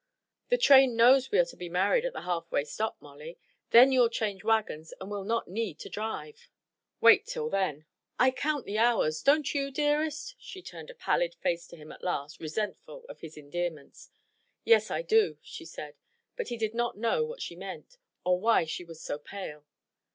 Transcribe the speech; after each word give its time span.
"The 0.49 0.57
train 0.57 0.95
knows 0.95 1.29
we 1.29 1.37
are 1.37 1.45
to 1.45 1.55
be 1.55 1.69
married 1.69 2.05
at 2.05 2.13
the 2.13 2.21
halfway 2.23 2.63
stop, 2.63 2.99
Molly. 2.99 3.37
Then 3.69 3.91
you'll 3.91 4.09
change 4.09 4.43
wagons 4.43 4.95
and 4.99 5.11
will 5.11 5.23
not 5.23 5.47
need 5.47 5.77
to 5.77 5.89
drive." 5.89 6.49
"Wait 6.99 7.27
till 7.27 7.51
then." 7.51 7.85
"I 8.17 8.31
count 8.31 8.65
the 8.65 8.79
hours. 8.79 9.21
Don't 9.21 9.53
you, 9.53 9.69
dearest?" 9.69 10.33
She 10.39 10.63
turned 10.63 10.89
a 10.89 10.95
pallid 10.95 11.35
face 11.35 11.67
to 11.67 11.77
him 11.77 11.91
at 11.91 12.03
last, 12.03 12.39
resentful 12.39 13.05
of 13.09 13.19
his 13.19 13.37
endearments. 13.37 14.09
"Yes, 14.63 14.89
I 14.89 15.03
do," 15.03 15.37
she 15.43 15.65
said. 15.65 15.97
But 16.35 16.47
he 16.47 16.57
did 16.57 16.73
not 16.73 16.97
know 16.97 17.23
what 17.23 17.43
she 17.43 17.55
meant, 17.55 17.99
or 18.25 18.39
why 18.39 18.65
she 18.65 18.83
was 18.83 18.99
so 19.03 19.19
pale. 19.19 19.65